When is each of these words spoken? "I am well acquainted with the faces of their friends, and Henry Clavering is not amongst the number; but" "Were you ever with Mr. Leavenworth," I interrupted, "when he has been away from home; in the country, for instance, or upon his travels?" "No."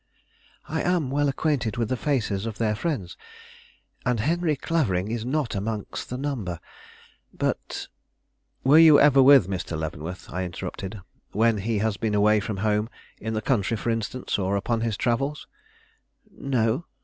"I 0.67 0.81
am 0.81 1.11
well 1.11 1.29
acquainted 1.29 1.77
with 1.77 1.89
the 1.89 1.95
faces 1.95 2.47
of 2.47 2.57
their 2.57 2.73
friends, 2.75 3.15
and 4.03 4.19
Henry 4.19 4.55
Clavering 4.55 5.11
is 5.11 5.23
not 5.23 5.53
amongst 5.53 6.09
the 6.09 6.17
number; 6.17 6.59
but" 7.31 7.87
"Were 8.63 8.79
you 8.79 8.99
ever 8.99 9.21
with 9.21 9.47
Mr. 9.47 9.77
Leavenworth," 9.77 10.33
I 10.33 10.43
interrupted, 10.43 11.01
"when 11.33 11.59
he 11.59 11.77
has 11.85 11.97
been 11.97 12.15
away 12.15 12.39
from 12.39 12.57
home; 12.65 12.89
in 13.19 13.35
the 13.35 13.43
country, 13.43 13.77
for 13.77 13.91
instance, 13.91 14.39
or 14.39 14.55
upon 14.55 14.81
his 14.81 14.97
travels?" 14.97 15.45
"No." 16.31 16.87